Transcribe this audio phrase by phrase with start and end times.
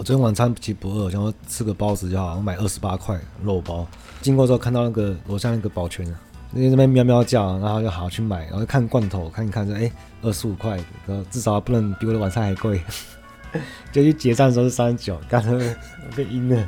[0.00, 2.36] 我昨天晚餐其实不饿，想说吃个包子就好。
[2.36, 3.86] 我买二十八块肉包，
[4.22, 6.18] 经过之后看到那个楼下那个保全啊，
[6.52, 9.92] 那边喵喵叫，然后就好去买，然后看罐头看一看说，哎
[10.22, 12.80] 二十五块，然后至少不能比我的晚餐还贵。
[13.92, 15.60] 就去结账的时候是三十九，刚才我
[16.16, 16.66] 被阴了。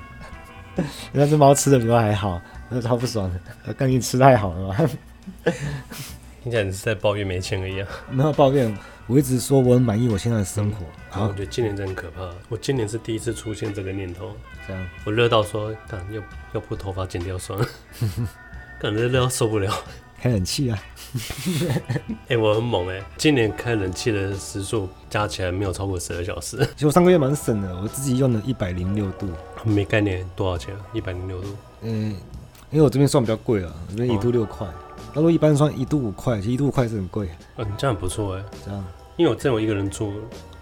[1.10, 2.38] 那只猫吃的比我还好，
[2.68, 3.32] 那超不爽
[3.64, 3.72] 的。
[3.72, 4.76] 刚你吃太好了嘛？
[6.42, 7.88] 听起来你是在抱怨没钱而已啊？
[8.10, 10.84] 没有抱怨，我一直说我很满意我现在的生活。
[11.08, 12.28] 然后我觉得今年真的很可怕。
[12.48, 14.32] 我今年是第一次出现这个念头。
[14.66, 16.20] 这样，我热到说，干要
[16.52, 17.64] 要把头发剪掉算了。
[18.80, 19.72] 感觉热到受不了。
[20.20, 20.82] 开冷气啊！
[22.26, 23.04] 哎、欸，我很猛哎、欸！
[23.16, 26.56] 今年开冷气的时数加起来没有超过十二小时。
[26.74, 29.28] 其实我上个月蛮省的，我自己用了一百零六度。
[29.64, 30.80] 没概念多少钱啊？
[30.92, 31.48] 一百零六度。
[31.82, 32.16] 嗯，
[32.72, 34.66] 因为我这边算比较贵啊，这边一度六块。
[35.14, 37.28] 他说一般算一度五块，其实一度五块是很贵。
[37.56, 38.44] 嗯，这样很不错哎、欸。
[38.64, 38.84] 这样，
[39.16, 40.12] 因为我这样我一个人住。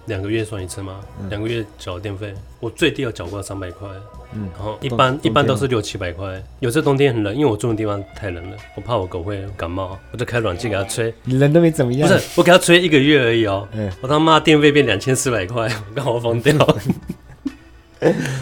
[0.06, 0.98] 两个月算一次吗？
[1.28, 3.88] 两、嗯、个月缴电费，我最低要缴过三百块。
[4.32, 6.42] 嗯，然后一般一般都是六七百块。
[6.58, 11.14] 有时冬天很冷，因为我住的地方太冷了，我怕我狗会感冒，我就开暖气给它吹。
[11.22, 12.08] 你人都没怎么样。
[12.08, 13.68] 不是，我给它吹一个月而已哦。
[13.76, 16.56] 嗯，我他妈电费变两千四百块，我刚好疯掉。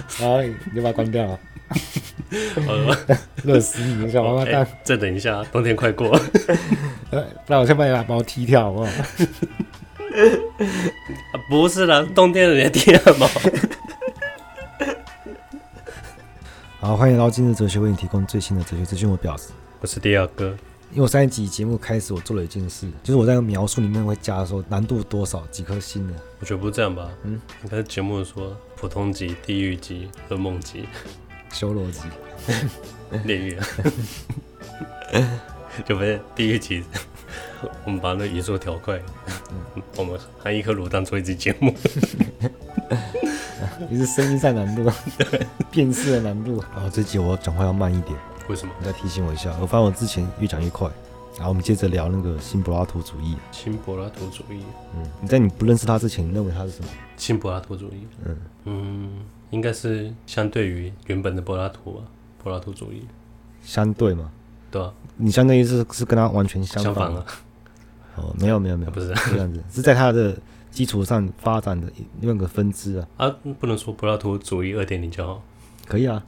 [0.07, 0.41] 好，
[0.73, 1.39] 你把它关掉了。
[3.45, 4.11] 热死你！
[4.11, 4.67] 小王八蛋。
[4.83, 6.21] 再等一下，冬天快过了。
[7.47, 8.91] 不然我先把你把猫踢掉，好不好？
[11.49, 13.29] 不是啦，冬天人家贴吗？
[16.81, 19.09] 好，欢迎来到今日哲学为你提供最新的哲学资讯。
[19.09, 19.49] 我表示，
[19.81, 20.57] 我是第二哥。
[20.91, 26.15] 因为我上一集节目开始，我做了一件事，就是我在描述里面会加说难度多少几颗星的。
[26.41, 27.11] 我觉得不是这样吧？
[27.25, 30.89] 嗯，你看节目说普通级、地狱级、噩梦级、
[31.53, 32.01] 修罗级、
[33.25, 33.67] 炼狱啊，
[35.85, 36.85] 就不是地狱级。
[37.85, 39.01] 我们把那语速调快，
[39.51, 41.75] 嗯， 我们含一颗卤蛋做一集节目，
[43.91, 46.63] 你是声音上难度，对，辨识的难度。
[46.75, 48.17] 然后这集我讲话要慢一点，
[48.49, 48.73] 为什么？
[48.79, 49.51] 你再提醒我一下。
[49.61, 50.89] 我发现我之前越讲越快。
[51.37, 53.37] 然后我们接着聊那个新柏拉图主义。
[53.53, 54.61] 新柏拉图主义，
[54.97, 56.89] 嗯，你在你不认识他之前，你认为他是什么？
[57.17, 59.11] 新柏拉图主义，嗯嗯，
[59.51, 62.03] 应该是相对于原本的柏拉图吧，
[62.43, 63.03] 柏拉图主义。
[63.63, 64.31] 相对嘛？
[64.71, 67.25] 对啊，你相当于是是跟他完全相反，了。
[68.17, 70.37] 哦，没有没有没有，不是这样子，是在他的
[70.71, 73.09] 基础上发展的另外一个分支啊。
[73.17, 75.43] 啊，不能说柏拉图主义二点零就好，
[75.87, 76.23] 可以啊。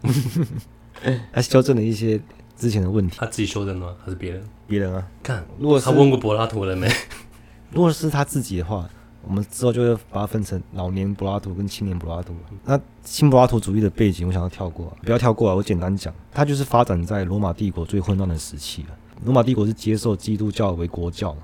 [1.33, 2.21] 他修正了一些
[2.57, 3.95] 之前的问题，他自己修正吗？
[4.05, 4.43] 还是别人？
[4.67, 5.07] 别人啊。
[5.23, 6.89] 看，如果他问过柏拉图了没？
[7.73, 8.89] 如果是他自己的话，
[9.23, 12.35] 我们之后就会把它分成老年柏拉图跟青年柏拉图。
[12.65, 18.89] 那新柏拉图主义的背景，我想要跳过，不要跳过啊，我简单讲，它就是发展在罗马帝国最混乱的时期了。
[19.25, 21.37] 罗马帝国是接受基督教为国教。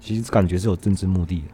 [0.00, 1.46] 其实感觉是有政治目的的，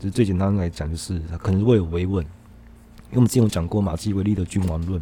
[0.00, 2.24] 就是最简单来讲，就是他可能是为了维稳。
[2.24, 5.00] 因为我们之前有讲过马基维利的君王论，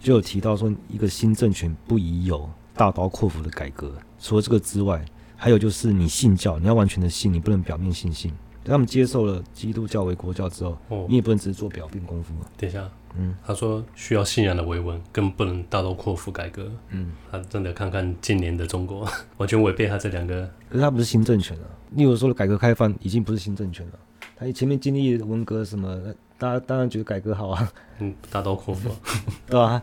[0.00, 3.94] 就有提到说，一个新政权不宜有大刀阔斧的改革。
[4.18, 5.04] 除了这个之外，
[5.36, 8.32] 还有就是你信教，你要完全的信，你不能表面信信。
[8.64, 12.34] 等他们接受了基督教为国教之后，哦、你也不能只是做表面功夫。
[12.56, 12.88] 等一下。
[13.16, 16.68] 嗯，他说需要信仰的维稳，更不能大刀阔斧改革。
[16.88, 19.08] 嗯，他真的看看近年的中国，
[19.38, 20.50] 完全违背他这两个。
[20.68, 23.92] 可是他不是新政权啊，你有说的改革开放已经不是新政权了。
[24.36, 25.96] 他前面经历文革什么，
[26.36, 27.72] 大家当然觉得改革好啊。
[28.00, 28.90] 嗯，大刀阔斧，
[29.46, 29.80] 对吧？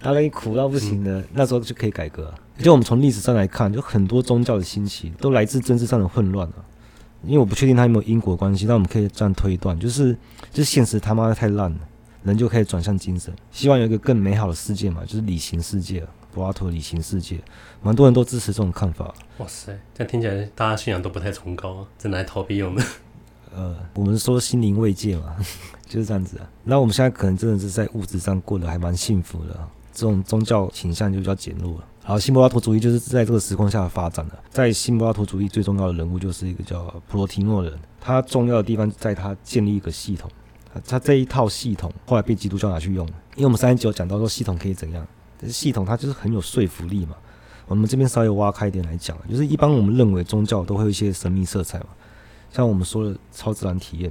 [0.00, 2.32] 大家一苦到不行的，嗯、那时候就可以改革。
[2.58, 6.64] 就我们从历史上来看，就很多宗教的兴起都来自政治上的混乱啊。
[7.22, 10.16] 因为我不确定他有没有因果关系，但我们可以这样推断，就是
[10.52, 11.78] 就是现实他妈的太烂了。
[12.24, 17.38] 人就可以转向精神，希望有一个更美好的世界嘛，就是理性世界，柏拉图的理性世界，
[17.80, 19.14] 蛮多人都支持这种看法。
[19.38, 22.84] 哇塞，这样听起来大家信仰都不太崇高啊，真来逃避我们。
[23.54, 25.36] 呃，我们说心灵慰藉嘛，
[25.86, 26.50] 就是这样子啊。
[26.64, 31.84] 那我们现在可能真的是在物质上过得还蛮幸福的，这种宗教倾向就比较减弱了。
[32.08, 34.38] 好，新柏拉图主义就是在这个时空下发展的。
[34.48, 40.30] 在新柏拉图主义最重要的人物就是一个叫普罗提诺的人，他重要的地方在他建立一个系统。
[40.86, 45.06] 他这一套系统后来被基督教拿去用，因为我们三十九讲到说系统可以怎样，
[45.38, 47.14] 但是系统它就是很有说服力嘛。
[47.66, 51.88] 我们这边稍微挖开一点来讲，就是一般我们认为宗教都会有一些神秘色彩嘛，
[52.50, 54.10] 像我们说的超自然体验，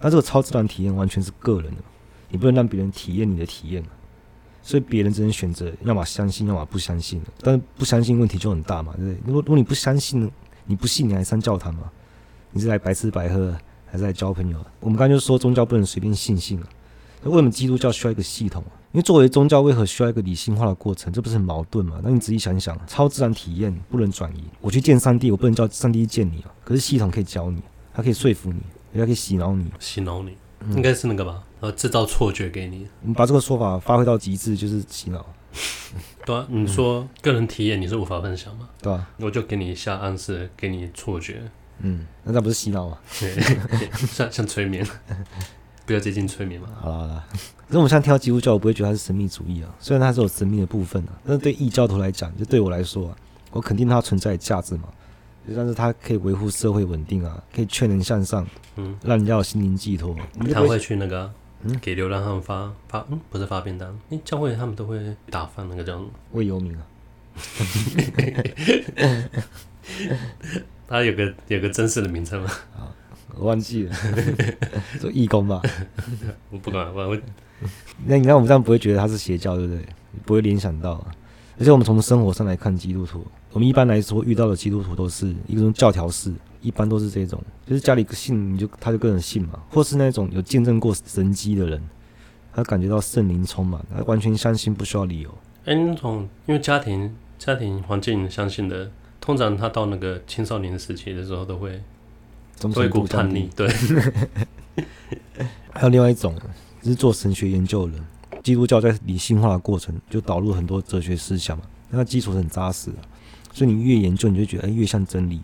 [0.00, 1.82] 那这个超自然体验完全是个人的，
[2.28, 3.84] 你不能让别人体验你的体验，
[4.70, 7.20] 所以别人只能选择要么相信，要么不相信。
[7.40, 9.18] 但是不相信问题就很大嘛，对不对？
[9.26, 10.30] 如果如果你不相信，
[10.64, 11.90] 你不信你还上教堂吗？
[12.52, 13.52] 你是来白吃白喝？
[13.86, 14.64] 还是来交朋友。
[14.78, 16.66] 我们刚才就说宗教不能随便信信啊。
[17.24, 18.62] 那为什么基督教需要一个系统？
[18.92, 21.12] 因为作为宗教，为何需要一个理性化的过程？
[21.12, 22.00] 这不是很矛盾吗？
[22.04, 24.44] 那你仔细想想，超自然体验不能转移。
[24.60, 26.54] 我去见上帝，我不能叫上帝见你啊。
[26.64, 27.60] 可是系统可以教你，
[27.92, 28.60] 它可以说服你，
[28.94, 29.72] 它可以洗脑你。
[29.80, 30.36] 洗脑你，
[30.70, 31.42] 应该是那个吧？
[31.60, 32.86] 然后制造错觉给你。
[33.02, 35.24] 你把这个说法发挥到极致，就是洗脑。
[36.24, 38.68] 对啊，你说个人体验你是无法分享吗？
[38.80, 41.42] 对啊，我就给你下暗示，给你错觉。
[41.80, 42.98] 嗯，那那不是洗脑吗？
[43.18, 43.40] 对，
[44.06, 44.86] 像像催眠，
[45.86, 46.68] 不要接近催眠嘛。
[46.78, 49.74] 好了好了，可是我们现在听到基督教，我不会觉得它是神秘主义啊。
[49.80, 53.16] 虽然它是有神秘的部分啊，但是对异教徒来讲，就对我来说啊，
[53.50, 54.84] 我肯定它存在的价值嘛。
[55.48, 58.46] 就像是他可以维护社会稳定啊，可以劝人向上，
[58.76, 60.14] 嗯，让人家有心灵寄托。
[60.52, 61.30] 他会去那个、啊。
[61.62, 64.98] 嗯，给流浪汉发发，嗯，不是发便当，因为，教会他们都会
[65.28, 66.08] 打饭那个叫什么？
[66.32, 66.80] 为游民啊。
[70.88, 72.50] 他有个有个真实的名称吗？
[73.36, 73.94] 我忘记了，
[74.98, 75.60] 做义工吧。
[76.50, 77.18] 我不管，我我。
[78.06, 79.84] 那你看我们这样不会觉得他是邪教，对不对？
[80.24, 81.06] 不会联想到。
[81.58, 86.32] 而且我们从生活上来看，基督徒，我们一般来说遇到的基督徒都是一种教条式。
[86.62, 91.82] 一般都是这种，就是家里信你就他就个人信嘛，或是那种有见证过神迹的人，
[92.52, 95.30] 他感觉到圣灵充满，他完全相信不需要理由。
[95.64, 98.90] 哎、欸，那种因为家庭家庭环境相信的，
[99.22, 101.80] 通常他到那个青少年时期的时候都会
[102.60, 103.48] 都会一股叛逆。
[103.56, 103.66] 对，
[105.72, 106.36] 还有另外一种，
[106.82, 108.06] 就是做神学研究的人，
[108.42, 112.98] 基督教在理性化的过程就导入很多哲学思想嘛，那基础是很扎实的，
[113.52, 115.40] 所以你越研究你就觉得哎越像真理。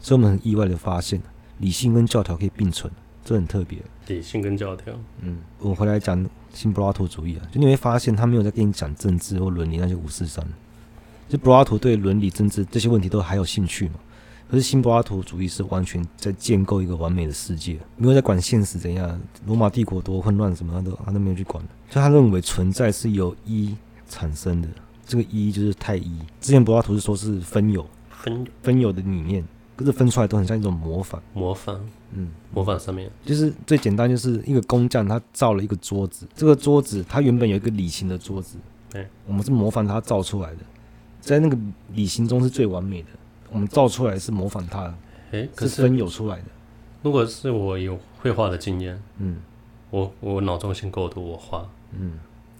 [0.00, 1.20] 所以我们很意外的发现，
[1.58, 2.92] 理性跟教条可以并存，
[3.24, 3.78] 这很特别。
[4.06, 6.24] 理性跟教条，嗯，我回来讲
[6.54, 10.46] 新柏拉图主义啊，就你会发现他没有在跟你讲政治或伦理那些五四三，
[11.28, 13.94] 就柏拉图对伦理、政治这些问题都还有兴趣嘛。
[14.48, 21.62] 可是新柏拉图主义是完全在建构一个完美的世界，没有在管现实怎样，罗马帝国多混乱什么，他都他都没有去管。
[21.90, 23.76] 所以他认为存在是由一
[24.08, 24.68] 产生的，
[25.08, 26.16] 这个一就是太一。
[26.40, 29.44] 之前柏拉图是说是分有，分分有的理念。
[29.74, 31.78] 可是分出来都很像一种模仿，模仿，
[32.10, 33.08] 嗯，模仿上面。
[33.24, 38.56] 就是最简单，就是一个工匠他造了一个桌子，这个桌子它原本有一个理型的桌子，
[38.90, 40.62] 对，我们是模仿它造出来的，
[41.20, 41.56] 在那个
[41.92, 43.08] 理型中是最完美的，
[43.52, 44.92] 我们造出来是模仿它，
[45.30, 46.46] 哎，是分有出来的。
[47.04, 49.36] 如果是我有绘画的经验，嗯，
[49.90, 52.18] 我我脑中先构图，我画，嗯，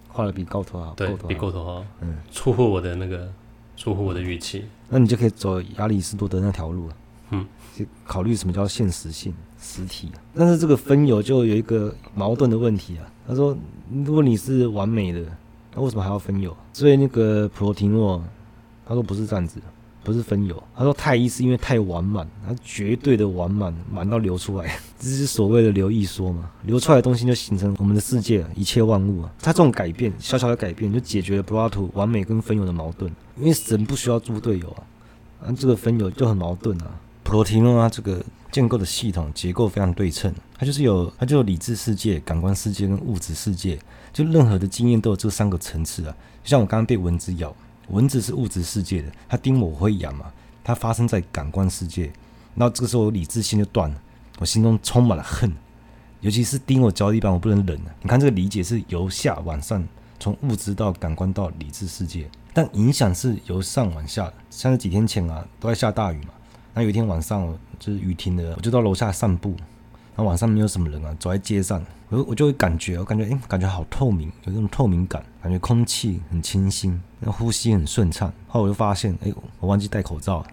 [0.09, 3.31] 画的比构图好，对，比构图好，嗯，出乎我的那个，
[3.77, 6.95] 出乎我的预期，那你就可以走亚里士多德那条路了。
[7.31, 7.45] 嗯，
[7.77, 10.11] 就考虑什么叫现实性、实体。
[10.35, 13.05] 但是这个分有就有一个矛盾的问题啊。
[13.27, 13.55] 他说，
[14.03, 15.21] 如果你是完美的，
[15.75, 16.57] 那为什么还要分有？
[16.73, 18.19] 所以那个普罗提诺
[18.85, 19.61] 他说不是这样子，
[20.09, 20.61] 不是分有。
[20.75, 26.49] 他说太一是因为太完满，他绝对的完满，满到流出来， 这是所谓的流溢说嘛。
[26.63, 29.31] 流出来的东西就形成我们的世界，一切万物啊。
[29.39, 33.11] 他这种改变，小小的改变就解决了柏拉图完美跟分有的矛盾。
[33.37, 36.99] 因为神不需要猪队友啊，啊，这个分有就很矛盾啊。
[37.23, 38.19] 普罗提诺啊，这个
[38.51, 43.77] 建构的系统结构非常对称，它就是有它就理智世界、感官世界跟物质世界，
[44.11, 46.15] 就任何的经验都有这三个层次啊。
[46.43, 47.55] 就像我刚刚被蚊子咬，
[47.89, 50.31] 蚊子是物质世界的，它叮我我会痒嘛，
[50.63, 52.11] 它发生在感官世界，
[52.55, 54.01] 那这个时候我理智性就断了，
[54.39, 55.51] 我心中充满了恨，
[56.21, 57.91] 尤其是叮我脚底板，我不能忍了。
[58.01, 59.85] 你看这个理解是由下往上，
[60.19, 64.33] 从物质到感官到理智世界，但影响是由上往下的。
[64.49, 66.29] 像是几天前啊，都在下大雨嘛。
[66.73, 69.55] 那有一天晚上，就是雨停了，我就到楼下散步。
[70.23, 78.31] 晚上没有什么人啊，走在街上，我我就会感觉，我感觉哎、感觉好透明，有这种透明感，感觉空气很清新，那呼吸很顺畅。
[78.47, 80.47] 后来我就发现，哎、我忘记戴口罩了。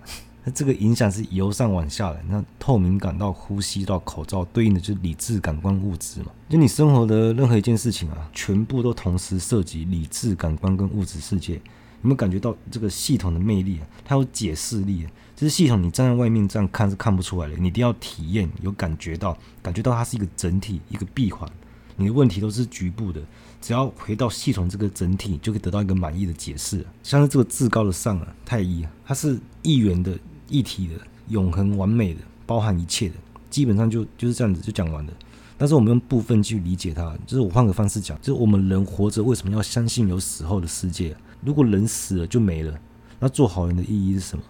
[0.44, 6.26] 那 这个影响是由上往下的，那透明感到呼吸到口罩，对应的就是理智感官物质嘛。
[6.48, 11.60] 就你生活的任何一件事情啊，全部都同时涉及理智感官跟物质世界。
[12.06, 13.86] 有没有感觉到这个系统的魅力啊？
[14.04, 15.10] 它有解释力啊。
[15.34, 21.50] 这是系统，你站在外面这样看是看不出来的，你一定要体验，有感觉到，感觉到它是一个整体，一个闭环。
[21.96, 23.20] 你的问题都是局部的，
[23.60, 26.86] 只要回到系统这个整体，就可以得到一个满意的解释。
[27.02, 30.16] 像是这个至高的上啊，太一，它是一元的、
[30.48, 30.94] 一体的、
[31.28, 33.14] 永恒完美的，包含一切的，
[33.50, 35.12] 基本上就就是这样子就讲完了。
[35.58, 41.16] 但是我们用部分去理解它，就是我换个方式讲，就是我们人活着为什么要相信有死后的世界？
[41.42, 42.78] 如果人死了就没了，
[43.18, 44.44] 那做好人的意义是什么？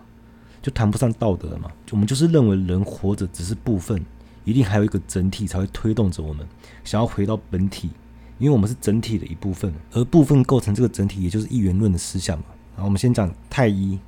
[0.63, 1.71] 就谈不上道德了嘛。
[1.93, 4.05] 我们就是认为人活着只是部分，
[4.45, 6.47] 一定还有一个整体才会推动着我们
[6.83, 7.91] 想要回到本体，
[8.39, 12.45] 因为我们是整体的一部分，而部分构成这个整体，也就是一元论的思想嘛。
[12.75, 13.99] 然后我们先讲太一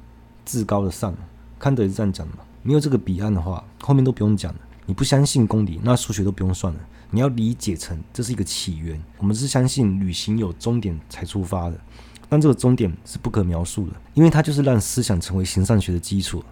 [0.44, 1.14] 至高的上，
[1.58, 2.40] 康德也是这样讲的嘛。
[2.62, 4.60] 没有这个彼岸的话，后面都不用讲了。
[4.84, 6.80] 你不相信公理，那数学都不用算了。
[7.10, 11.80] 你要理解成这是一个起源，我们是相信旅行有终点才出发的。
[12.28, 16.44] 但这个终点是不可描述的，因为它就是让思想成为形上学的基础，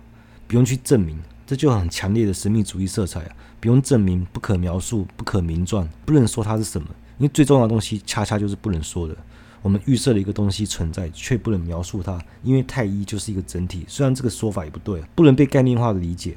[0.47, 3.37] 不用去证明，这就很强烈的神秘主义色彩啊！
[3.61, 9.17] 不用证明，不可描述，不可名状，不能说它是什么，因为最重要的东西恰恰就是不能说的。
[9.63, 13.85] 我们预设了一个东西存在，却不能描述它，因为太一就是一个整体。
[13.89, 16.37] 虽然这个说法也不对，不能被概念化的理解。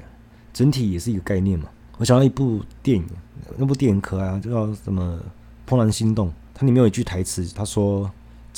[0.52, 1.66] 整体也是一个概念嘛。
[1.98, 3.06] 我想到一部电影，
[3.58, 5.20] 那部电影可爱啊，叫什么
[5.72, 6.28] 《怦然心动》。
[6.56, 8.10] 它里面有一句台词，他说：“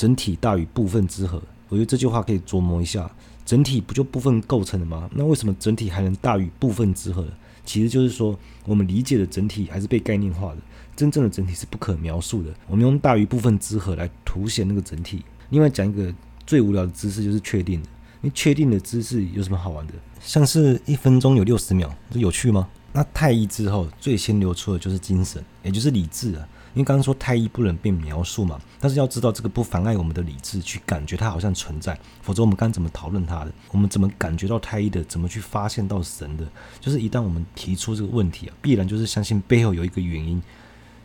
[0.02, 1.40] 整体大于部分之和。”
[1.70, 3.08] 我觉得这句话可以琢磨一下。
[3.44, 5.08] 整体不就部分构成的吗？
[5.14, 7.24] 那为什么整体还能大于部分之和？
[7.64, 10.58] 其实就是说，我们理解的整体还是被概念化的，
[10.96, 12.52] 真正的整体是不可描述的。
[12.68, 15.24] 我们用大于部分之和来凸显那个整体。
[15.50, 16.12] 另外讲一个
[16.46, 17.88] 最无聊的知识，就是确定的。
[18.20, 19.94] 你确定的知识有什么好玩的？
[20.20, 22.68] 像是一分钟有六十秒，这有趣吗？
[22.92, 26.48] 那太一之后，最先流出的就是精神，也就是理智啊。
[26.74, 33.52] 因为刚刚说太一不能被描述嘛，但是要知道这个不妨碍我们的理智去感觉它好像存在，否则我们刚怎么讨论它的？
[33.70, 35.04] 我们怎么感觉到太一的？
[35.04, 36.46] 怎么去发现到神的？
[36.80, 40.42] 就是一旦我们提出这个问题啊，必然就是相信背后有一个原因。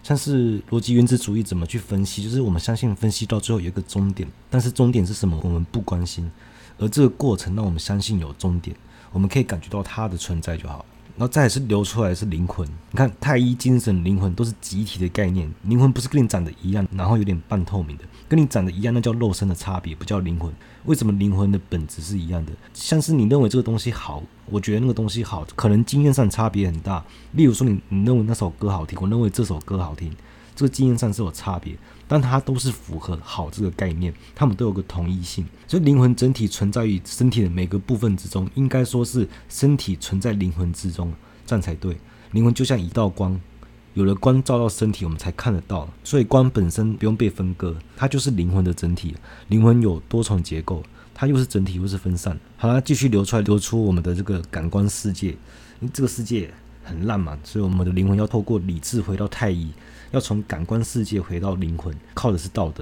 [0.04, 2.24] 像是逻辑原子主义怎么去分析？
[2.24, 5.38] 就是我们相信分析到最后有一个终点，但是终点是什么？
[5.44, 6.32] 我们不关心，
[6.78, 8.74] 而这个过程让我们相信有终点，
[9.12, 10.86] 我们可以感觉到它的存在就好。
[11.18, 15.52] 然后再是流出来是灵魂，你看太一、精神、灵魂都是集体的概念。
[15.64, 20.54] 灵魂不是跟你长得一样，然后有点半透明的，跟你长得一样，那叫肉身的差别，不叫灵魂。
[20.86, 22.52] 为什么灵魂的本质是一样的？
[22.72, 27.04] 像是你认为这个东西好，我觉得那个东西好，可能经验上差别很大。
[27.32, 30.16] 例如说，你你认为那首歌好听，我认为这首歌好听。
[30.56, 31.76] 这个经验上是有差别，
[32.08, 35.46] 但它都是符合好这个概念，它们都有个同一性。
[35.68, 41.14] 所以灵魂整体存在于身体的每个部分之中，应该说是身体存在灵魂之中，
[41.46, 41.98] 这样才对。
[42.32, 43.40] 灵魂就像一道光，
[43.94, 45.88] 有了光照到身体，我们才看得到。
[46.04, 49.16] 所以光本身不用被分割，它就是灵魂的整体。
[49.48, 50.84] 灵魂有多重结构，
[51.14, 52.40] 它又是整体又是分散。
[52.58, 55.36] 好了，继续流出来，流出我们的这个感官世界。
[55.94, 56.52] 这个世界
[56.88, 59.70] 很烂嘛，所以我们的灵魂要透过理智回到太一。
[60.12, 62.82] 要从感官世界回到灵魂，靠的是道德。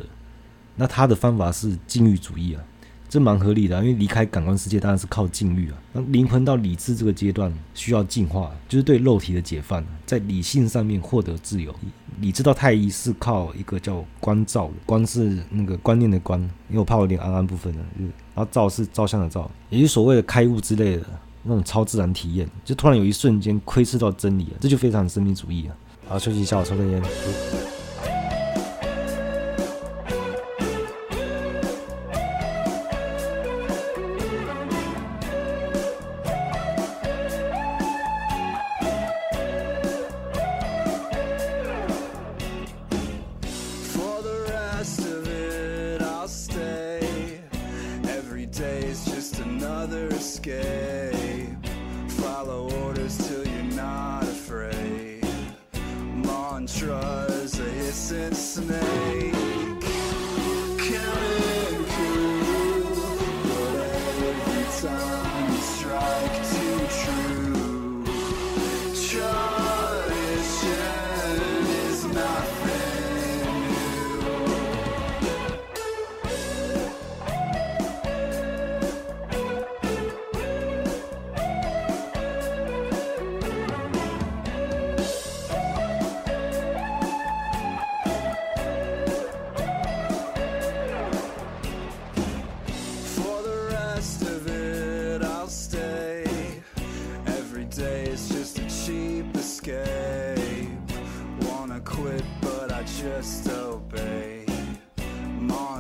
[0.76, 2.64] 那他的方法是禁欲主义啊，
[3.10, 5.78] 这蛮合理的，因为离开感官世界当然是靠禁欲啊。
[5.92, 11.74] 那灵魂到理智这个阶段需要进化，就是对肉体的解放，在理性上面获得自由。
[12.20, 17.80] 理智到太一是靠一个叫观照的，观是那个观念的观，因为我怕我有点安安不分的，
[18.36, 21.04] 然后照是照相的照，也就是所谓的开悟之类的
[21.46, 25.76] 那种超自然体验，就突然有一瞬间窥视到真理了，这就非常神秘主义了。
[26.08, 27.02] 好，休息一下，我抽根烟。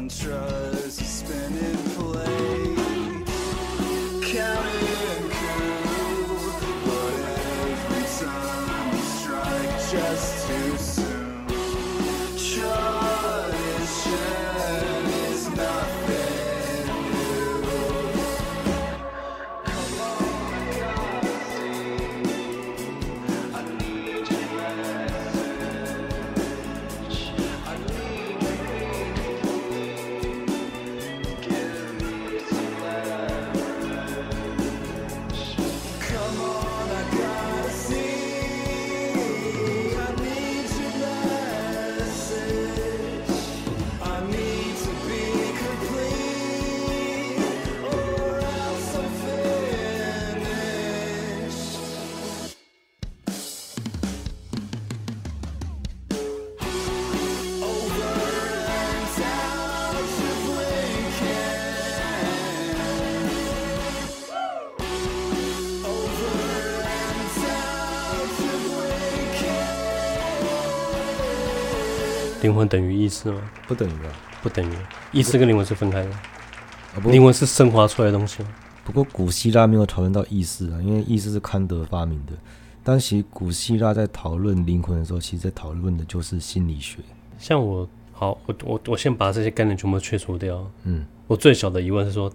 [0.05, 0.54] mantra
[36.25, 36.64] come on.
[72.45, 73.41] 灵魂等于意识吗？
[73.67, 74.09] 不等于吧？
[74.43, 74.73] 不等于，
[75.11, 76.11] 意识跟灵魂是分开的。
[77.01, 78.49] 不灵魂是升华出来的东西吗？
[78.83, 82.33] 不过古希腊没有讨论到意识啊，因为意识是康德发明的。
[82.83, 86.99] 当时古希腊在讨论灵魂的时候，其实在讨论的就是心理学。
[87.39, 90.69] 像我，好，我我我先把这些概念全部去除掉。
[90.83, 92.31] 嗯，我最小的疑问是说，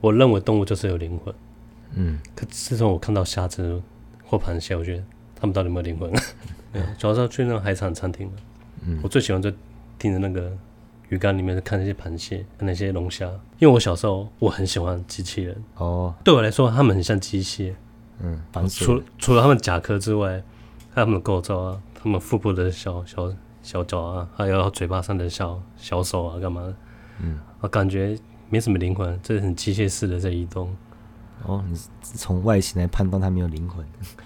[0.00, 1.34] 我认为动物就是有灵魂。
[1.96, 3.82] 嗯，可自从我看到虾子
[4.24, 5.02] 或螃蟹，我觉得
[5.34, 6.08] 他们到底有没有灵魂？
[6.72, 8.30] 对， 主要是去那种海产餐厅。
[8.82, 9.50] 嗯，我最喜欢就
[9.98, 10.50] 盯着那个
[11.08, 13.26] 鱼缸里面看那些螃蟹，看那些龙虾，
[13.58, 15.56] 因为我小时候我很喜欢机器人。
[15.76, 17.74] 哦，对我来说，他们很像机械。
[18.22, 20.42] 嗯，除除了他们甲壳之外，
[20.94, 23.32] 他们的构造啊，他们腹部的小小
[23.62, 26.74] 小脚啊，还有嘴巴上的小小手啊，干嘛的？
[27.20, 28.18] 嗯，我感觉
[28.48, 30.74] 没什么灵魂，这是很机械式的在移动。
[31.46, 33.82] 哦，你是从外形来判断它没有灵魂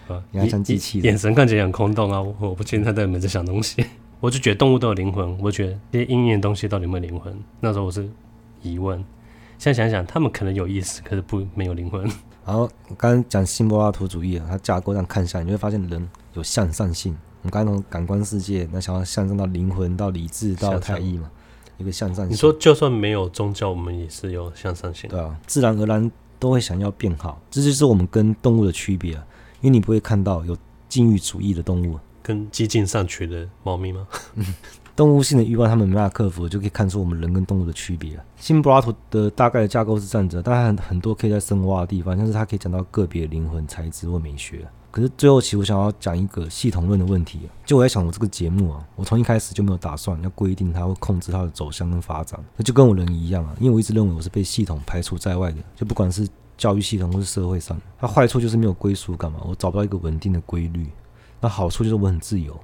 [0.09, 0.21] 啊？
[0.33, 2.21] 你还像机器人，眼神看起来很空洞啊！
[2.21, 3.87] 我我不确定他在里面在想东西。
[4.21, 7.39] 我就觉得动物都有灵魂，我觉得这些阴影的东西到底有没有灵魂？
[7.61, 8.09] 那时候我是
[8.63, 9.05] 疑问。
[9.59, 12.03] 现在想想，他们可能有意思，可是不没有灵魂。
[12.45, 17.17] 然后我刚刚讲新柏拉图主义啊，它架构这样看下来，你会发现人有向上性。
[17.43, 21.31] 我们刚刚从感官世界，那想要向上到灵魂、到理智、到太意嘛，
[21.79, 22.33] 一个向上性。
[22.33, 25.09] 你说就算没有宗教，我们也是有向上性。
[25.09, 29.25] 对啊，自然而然都会想要变好，这就是我们跟动物的区别啊。
[29.61, 30.57] 因为你不会看到有
[30.89, 34.09] 禁欲主义的动物，跟激进上取的猫咪吗？
[34.97, 38.25] 动物性的欲望，他们没办法克服，就可以看出我们人跟动物的区别啊。
[38.37, 44.67] 新柏拉图的大概的架构是这样子，当然很多可以在深挖的地方，像是他可以讲到个别灵魂、材质或美学。
[44.93, 47.41] 可是最后，其实我想要讲一个系统论的问题。
[47.67, 60.87] 就我在想，我这个节目啊，我从一开始就没有打算要规定它会控制它的走向跟发展，那就跟我人一样啊，因为我一直认为我是被系统排除在外的，就不管是教育系统或是社会上，它坏处就是没有归属感嘛，我找不到一个稳定的规律。
[61.45, 62.59] 那好处就是我很自由。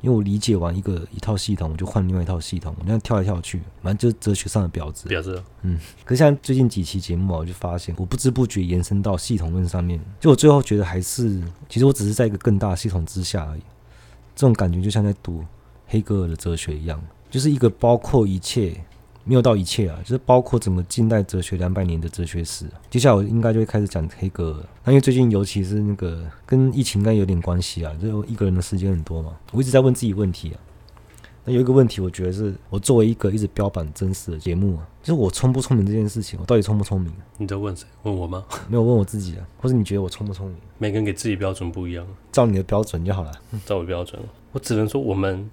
[0.00, 5.08] 因为我理解完一个一套系统，我就换另外一套系统，我那样跳来跳去，反正就是哲学上的婊子。
[5.08, 5.78] 婊子，嗯。
[6.04, 13.62] 可是像最近几期节目啊，我就发现，我不知不觉延伸到系统论上面，就我最后觉得还是，其实我只是在一个更大系统之下而已。
[14.34, 15.42] 这种感觉就像在读
[15.86, 18.78] 黑格尔的哲学一样，就是一个包括一切。
[19.24, 22.66] 没有到一切啊，就是包括整个近代哲学两百年的哲学史。
[22.90, 24.66] 接下来我应该就会开始讲黑格尔。
[24.84, 30.60] 那因为最近尤其是那个跟疫情应该有点关系啊，就一个人的时间很多嘛，我一直在问自己问题啊。
[31.46, 37.12] 那有一个问题，我觉得是我作为一个一直标榜真实的节目啊，就是我聪不聪明这件事情，我到底聪不聪明？
[37.36, 37.86] 你在问谁？
[38.02, 38.44] 问我吗？
[38.68, 40.56] 没有问我自己啊，或者你觉得我聪不聪明？
[40.78, 43.32] 每个人给自己标准不一样，照你的标准就好了。
[43.64, 44.20] 照我标准，
[44.52, 45.50] 我只能说我们。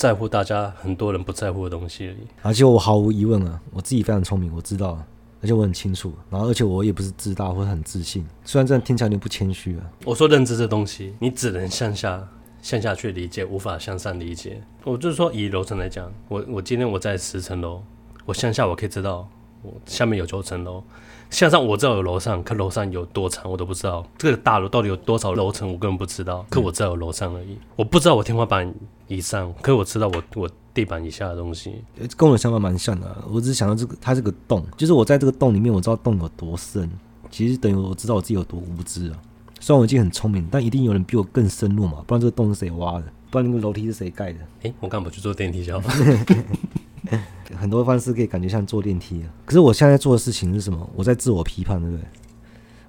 [0.00, 2.26] 在乎大家很多人不在乎的东西而已。
[2.40, 4.98] 而且我毫无疑问啊，我自己非常聪明，我知道，
[5.42, 6.10] 而且我很清楚。
[6.30, 9.84] 然后，而且我也不是自大或者很自信，虽然这样听起来有点不谦虚啊。
[10.06, 12.26] 我说认知这东西，你只能向下
[12.62, 14.62] 向下去理解，无法向上理解。
[14.84, 17.82] 我就是说，以楼层来讲，我我今天我在十层楼，
[18.24, 19.28] 我向下我可以知道，
[19.60, 20.82] 我下面有九层楼。
[21.30, 24.04] 向上我知道有楼上，可楼上有多长我都不知道。
[24.18, 26.44] 这个大楼到底有多少楼层，我根本不知道。
[26.50, 28.72] 可我知道有楼上而已，我不知道我天花板
[29.06, 31.82] 以上，可我知道我我地板以下的东西。
[32.16, 33.24] 跟我的想法蛮像的啊。
[33.30, 36.90] 我只是想到这个，它这个洞，就是我在这个洞里面，我知道洞有多深。
[37.30, 39.16] 其实等于我知道我自己有多无知啊。
[39.60, 43.04] 虽然我已经很聪明，但一定有人比我更深入嘛，不然这个洞是谁挖的？
[43.30, 44.38] 不然那个楼梯是谁盖的？
[44.62, 45.88] 诶，我干嘛不去坐电梯就好？
[47.56, 50.88] 很多方式可以感觉像坐电梯啊，可是我现在做的事情是什么？
[50.94, 52.04] 我在自我批判，对不对？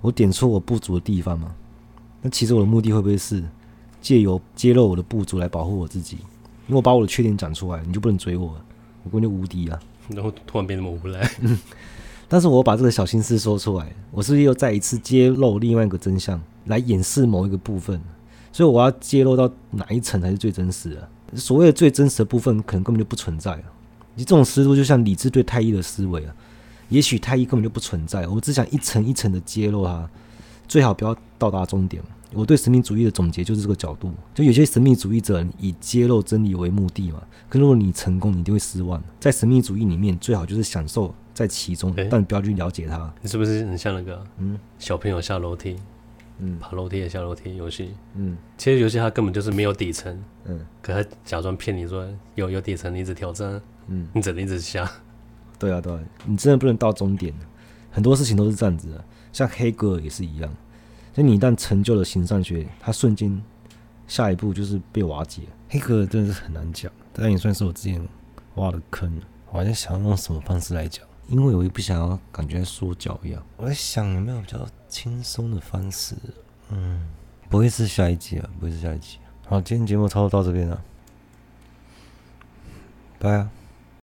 [0.01, 1.54] 我点出我不足的地方嘛。
[2.21, 3.43] 那其实我的目的会不会是
[4.01, 6.17] 借由揭露我的不足来保护我自己？
[6.67, 8.65] 因为我把我的缺点讲出来，你就不能追我了，
[9.04, 9.80] 我根本就无敌啊！
[10.10, 11.30] 然后突然变那么无赖。
[12.30, 17.99] 但是我把这个小心思说出来，我是不是又再一次揭露另外一个真相来掩饰某一个部分？
[18.51, 21.37] 所以我要揭露到哪一层才是最真实的？
[21.37, 23.63] 所谓的最真实的部分，可能根本就不存在啊。
[24.15, 26.35] 你这种思路就像理智对太一的思维啊，
[26.89, 30.09] 也许太一根本就不存在，我只想一层一层的揭露它，
[30.67, 32.03] 最好不要到达终点。
[32.33, 39.01] 我对神秘主义的总结就是这个角度，就有些神秘主义者以揭露真理为目的嘛，可如果你成功，你一定会失望。
[39.19, 43.13] 在神秘主义里面，最好就是享受在其中，欸、但不要去了解它。
[43.21, 45.75] 你是不是很像那个嗯小朋友下楼梯？
[46.43, 47.93] 嗯，爬楼梯也下楼梯游戏。
[48.15, 50.23] 嗯，其实游戏它根本就是没有底层。
[50.45, 53.62] 嗯，可他假装骗你说有有底层，你一直挑战。
[53.88, 54.91] 嗯，你只能一直下。
[55.60, 57.32] 对啊，对啊，你真的不能到终点。
[57.91, 60.51] 很多事情都是这样子的，像黑格尔也是一样。
[61.13, 63.39] 就你一旦成就了形上学，他瞬间
[64.08, 65.43] 下一步就是被瓦解。
[65.69, 68.01] 黑格尔真的是很难讲，但也算是我之前
[68.56, 69.21] 挖的坑。
[69.51, 73.45] 我还在想用什么方式来讲，因为我也不想要感觉说教一样。
[73.58, 74.65] 我在想有没有比较。
[74.91, 76.13] 轻松的方式，
[76.69, 77.10] 嗯，
[77.49, 79.17] 不会是下一集啊，不会是下一集。
[79.47, 80.80] 好，今天节目差不多到这边了。
[83.17, 83.49] 拜啊。